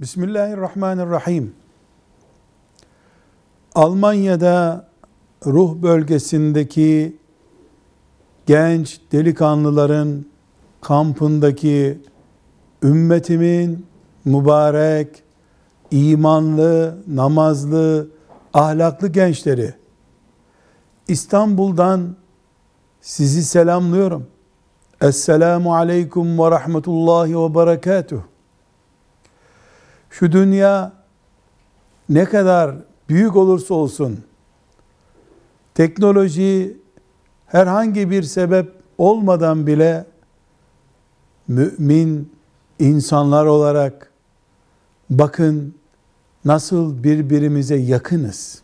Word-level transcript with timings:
Bismillahirrahmanirrahim. 0.00 1.54
Almanya'da 3.74 4.88
ruh 5.46 5.82
bölgesindeki 5.82 7.16
genç 8.46 9.00
delikanlıların 9.12 10.26
kampındaki 10.80 11.98
ümmetimin 12.82 13.86
mübarek, 14.24 15.22
imanlı, 15.90 16.98
namazlı, 17.06 18.08
ahlaklı 18.54 19.08
gençleri 19.08 19.74
İstanbul'dan 21.08 22.16
sizi 23.00 23.44
selamlıyorum. 23.44 24.26
Esselamu 25.00 25.74
aleyküm 25.74 26.38
ve 26.38 26.50
rahmetullahi 26.50 27.38
ve 27.38 27.54
berekatuh. 27.54 28.37
Şu 30.10 30.32
dünya 30.32 30.92
ne 32.08 32.24
kadar 32.24 32.74
büyük 33.08 33.36
olursa 33.36 33.74
olsun 33.74 34.24
teknoloji 35.74 36.76
herhangi 37.46 38.10
bir 38.10 38.22
sebep 38.22 38.72
olmadan 38.98 39.66
bile 39.66 40.06
mümin 41.48 42.32
insanlar 42.78 43.46
olarak 43.46 44.12
bakın 45.10 45.74
nasıl 46.44 47.04
birbirimize 47.04 47.76
yakınız. 47.76 48.62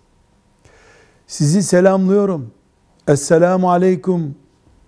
Sizi 1.27 1.63
selamlıyorum. 1.63 2.51
Esselamu 3.09 3.71
aleyküm 3.71 4.35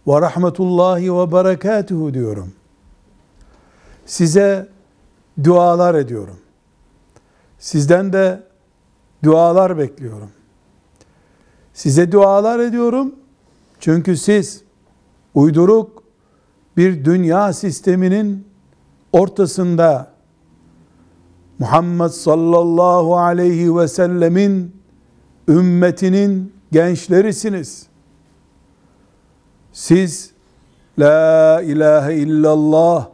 ve 0.06 0.20
rahmetullahi 0.20 1.14
ve 1.14 1.32
berekatuhu 1.32 2.14
diyorum. 2.14 2.52
Size 4.06 4.68
dualar 5.45 5.95
ediyorum. 5.95 6.38
Sizden 7.59 8.12
de 8.12 8.42
dualar 9.24 9.78
bekliyorum. 9.78 10.30
Size 11.73 12.13
dualar 12.13 12.60
ediyorum. 12.60 13.15
Çünkü 13.80 14.16
siz 14.16 14.63
uyduruk 15.35 16.02
bir 16.76 17.04
dünya 17.04 17.52
sisteminin 17.52 18.46
ortasında 19.13 20.13
Muhammed 21.59 22.09
sallallahu 22.09 23.16
aleyhi 23.16 23.76
ve 23.76 23.88
sellemin 23.88 24.76
ümmetinin 25.48 26.52
gençlerisiniz. 26.73 27.87
Siz 29.73 30.30
La 30.98 31.63
ilahe 31.63 32.15
illallah 32.15 33.09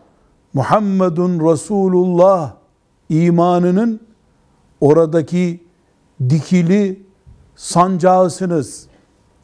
Muhammedun 0.54 1.52
Resulullah 1.52 2.54
imanının 3.08 4.00
oradaki 4.82 5.60
dikili 6.28 7.02
sancağısınız. 7.56 8.86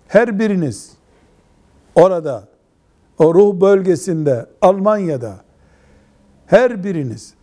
Her 0.08 0.39
biriniz 0.39 0.92
orada 1.94 2.48
o 3.19 3.34
ruh 3.34 3.61
bölgesinde 3.61 4.47
Almanya'da 4.62 5.41
her 6.47 6.84
biriniz 6.84 7.34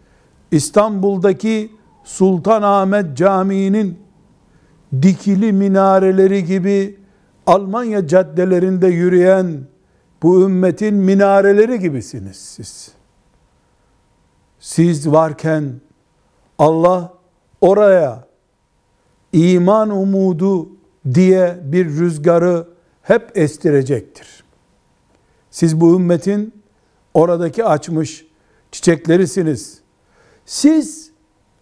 İstanbul'daki 0.51 1.71
Sultanahmet 2.03 3.17
Camii'nin 3.17 3.99
dikili 5.01 5.53
minareleri 5.53 6.45
gibi 6.45 6.99
Almanya 7.47 8.07
caddelerinde 8.07 8.87
yürüyen 8.87 9.67
bu 10.23 10.41
ümmetin 10.41 10.95
minareleri 10.95 11.79
gibisiniz 11.79 12.37
siz. 12.37 12.91
Siz 14.59 15.11
varken 15.11 15.81
Allah 16.59 17.13
oraya 17.61 18.27
iman 19.33 19.89
umudu 19.89 20.69
diye 21.13 21.59
bir 21.63 21.85
rüzgarı 21.85 22.67
hep 23.01 23.37
estirecektir. 23.37 24.43
Siz 25.51 25.81
bu 25.81 25.95
ümmetin 25.95 26.53
oradaki 27.13 27.65
açmış 27.65 28.25
çiçeklerisiniz. 28.71 29.79
Siz 30.45 31.11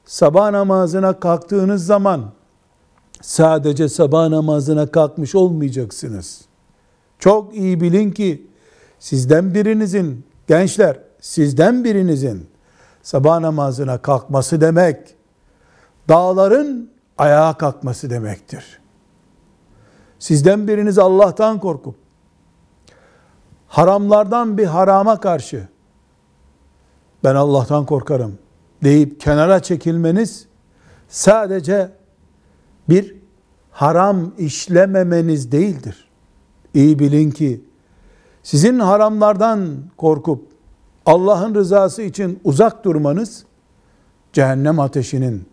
sabah 0.06 0.51
namazına 0.51 1.19
kalktığınız 1.19 1.85
zaman 1.85 2.31
sadece 3.22 3.90
sabah 3.90 4.29
namazına 4.29 4.88
kalkmış 4.88 5.35
olmayacaksınız. 5.35 6.41
Çok 7.19 7.56
iyi 7.56 7.81
bilin 7.81 8.12
ki 8.12 8.47
sizden 9.00 9.53
birinizin 9.53 10.25
gençler 10.47 11.00
sizden 11.22 11.84
birinizin 11.84 12.47
sabah 13.03 13.40
namazına 13.40 13.97
kalkması 13.97 14.62
demek 14.62 15.16
dağların 16.09 16.90
ayağa 17.18 17.53
kalkması 17.53 18.09
demektir. 18.09 18.80
Sizden 20.19 20.68
biriniz 20.68 20.97
Allah'tan 21.00 21.59
korkup 21.59 21.96
haramlardan 23.68 24.58
bir 24.58 24.66
harama 24.66 25.19
karşı 25.19 25.68
ben 27.24 27.36
Allah'tan 27.36 27.86
korkarım 27.86 28.38
deyip 28.84 29.22
kenara 29.22 29.59
çekilmeniz 29.59 30.47
sadece 31.08 31.91
bir 32.90 33.16
haram 33.72 34.31
işlememeniz 34.38 35.52
değildir. 35.52 36.08
İyi 36.74 37.00
bilin 37.00 37.31
ki 37.31 37.62
sizin 38.44 38.80
haramlardan 38.80 39.70
korkup 39.97 40.47
Allah'ın 41.06 41.56
rızası 41.56 42.02
için 42.02 42.40
uzak 42.44 42.85
durmanız 42.85 43.46
cehennem 44.34 44.80
ateşinin 44.80 45.47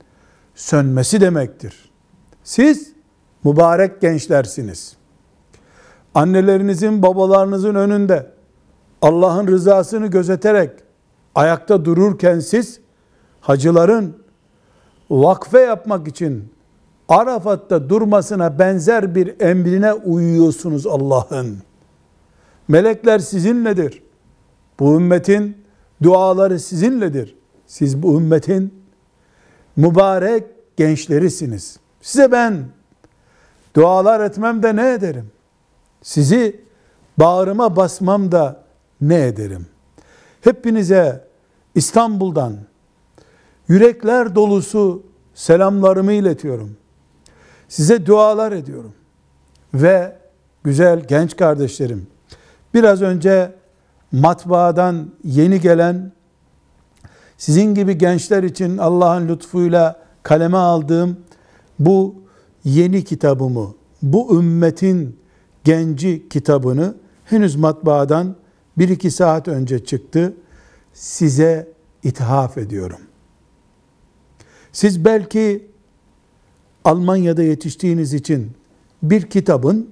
sönmesi 0.55 1.21
demektir. 1.21 1.91
Siz 2.45 2.93
mübarek 3.45 4.01
gençlersiniz. 4.01 4.97
Annelerinizin, 6.15 7.03
babalarınızın 7.03 7.75
önünde 7.75 8.31
Allah'ın 9.03 9.47
rızasını 9.47 10.07
gözeterek 10.07 10.71
ayakta 11.35 11.85
dururken 11.85 12.41
siz 12.41 12.81
hacıların 13.41 14.17
vakfe 15.11 15.61
yapmak 15.61 16.09
için 16.09 16.53
Arafat'ta 17.09 17.89
durmasına 17.89 18.59
benzer 18.59 19.15
bir 19.15 19.41
emrine 19.41 19.93
uyuyorsunuz 19.93 20.87
Allah'ın. 20.87 21.59
Melekler 22.69 23.19
sizinledir. 23.19 24.03
Bu 24.81 24.95
ümmetin 24.95 25.57
duaları 26.03 26.61
sizinledir. 26.61 27.37
Siz 27.67 28.03
bu 28.03 28.21
ümmetin 28.21 28.80
mübarek 29.81 30.45
gençlerisiniz. 30.77 31.79
Size 32.01 32.33
ben 32.33 32.65
dualar 33.77 34.21
etmem 34.21 34.63
de 34.63 34.77
ne 34.77 34.93
ederim? 34.93 35.33
Sizi 36.03 36.61
bağrıma 37.19 37.77
basmam 37.77 38.33
da 38.33 38.65
ne 39.01 39.27
ederim? 39.27 39.67
Hepinize 40.41 41.25
İstanbul'dan 41.75 42.57
yürekler 43.69 44.35
dolusu 44.35 45.03
selamlarımı 45.35 46.13
iletiyorum. 46.13 46.77
Size 47.69 48.07
dualar 48.07 48.53
ediyorum. 48.53 48.93
Ve 49.75 50.17
güzel 50.65 51.01
genç 51.01 51.37
kardeşlerim, 51.37 52.07
biraz 52.75 53.03
önce 53.03 53.53
matbaadan 54.13 55.11
yeni 55.25 55.61
gelen 55.61 56.13
sizin 57.41 57.75
gibi 57.75 57.99
gençler 57.99 58.43
için 58.43 58.79
Allah'ın 58.79 59.29
lütfuyla 59.29 60.03
kaleme 60.23 60.57
aldığım 60.57 61.17
bu 61.79 62.15
yeni 62.65 63.05
kitabımı, 63.05 63.75
bu 64.03 64.39
ümmetin 64.39 65.17
genci 65.65 66.29
kitabını 66.29 66.95
henüz 67.25 67.57
matbaadan 67.57 68.37
bir 68.79 68.89
iki 68.89 69.11
saat 69.11 69.49
önce 69.49 69.85
çıktı. 69.85 70.35
Size 70.93 71.69
ithaf 72.03 72.59
ediyorum. 72.59 73.01
Siz 74.73 75.05
belki 75.05 75.69
Almanya'da 76.85 77.43
yetiştiğiniz 77.43 78.15
için 78.15 78.51
bir 79.03 79.23
kitabın 79.23 79.91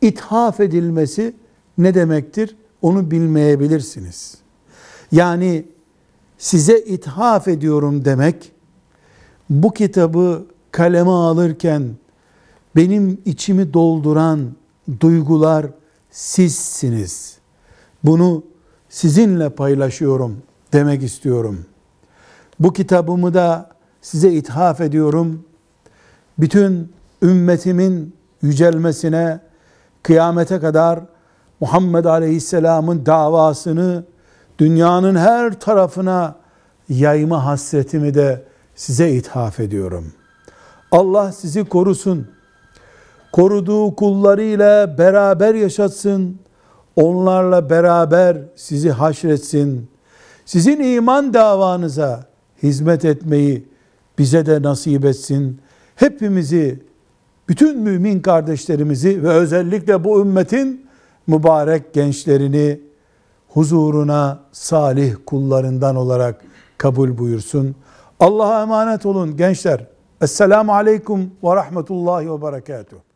ithaf 0.00 0.60
edilmesi 0.60 1.34
ne 1.78 1.94
demektir? 1.94 2.56
Onu 2.82 3.10
bilmeyebilirsiniz. 3.10 4.34
Yani 5.12 5.64
size 6.42 6.78
ithaf 6.78 7.48
ediyorum 7.48 8.04
demek, 8.04 8.52
bu 9.50 9.72
kitabı 9.72 10.46
kaleme 10.72 11.10
alırken 11.10 11.96
benim 12.76 13.20
içimi 13.24 13.74
dolduran 13.74 14.52
duygular 15.00 15.66
sizsiniz. 16.10 17.38
Bunu 18.04 18.44
sizinle 18.88 19.50
paylaşıyorum 19.50 20.42
demek 20.72 21.02
istiyorum. 21.02 21.66
Bu 22.60 22.72
kitabımı 22.72 23.34
da 23.34 23.70
size 24.00 24.32
ithaf 24.32 24.80
ediyorum. 24.80 25.44
Bütün 26.38 26.92
ümmetimin 27.22 28.14
yücelmesine, 28.42 29.40
kıyamete 30.02 30.60
kadar 30.60 31.00
Muhammed 31.60 32.04
Aleyhisselam'ın 32.04 33.06
davasını 33.06 34.04
dünyanın 34.58 35.16
her 35.16 35.60
tarafına 35.60 36.36
yayma 36.88 37.44
hasretimi 37.44 38.14
de 38.14 38.44
size 38.74 39.10
ithaf 39.10 39.60
ediyorum. 39.60 40.12
Allah 40.90 41.32
sizi 41.32 41.64
korusun. 41.64 42.28
Koruduğu 43.32 43.96
kullarıyla 43.96 44.98
beraber 44.98 45.54
yaşatsın. 45.54 46.38
Onlarla 46.96 47.70
beraber 47.70 48.38
sizi 48.56 48.90
haşretsin. 48.90 49.88
Sizin 50.44 50.80
iman 50.80 51.34
davanıza 51.34 52.26
hizmet 52.62 53.04
etmeyi 53.04 53.68
bize 54.18 54.46
de 54.46 54.62
nasip 54.62 55.04
etsin. 55.04 55.60
Hepimizi, 55.96 56.82
bütün 57.48 57.78
mümin 57.78 58.20
kardeşlerimizi 58.20 59.22
ve 59.22 59.28
özellikle 59.28 60.04
bu 60.04 60.20
ümmetin 60.20 60.86
mübarek 61.26 61.94
gençlerini 61.94 62.80
huzuruna 63.54 64.38
salih 64.52 65.14
kullarından 65.26 65.96
olarak 65.96 66.44
kabul 66.78 67.18
buyursun. 67.18 67.74
Allah'a 68.20 68.62
emanet 68.62 69.06
olun 69.06 69.36
gençler. 69.36 69.86
Esselamu 70.22 70.72
aleyküm 70.72 71.30
ve 71.44 71.56
rahmetullahi 71.56 72.32
ve 72.32 72.42
berekatuhu. 72.42 73.02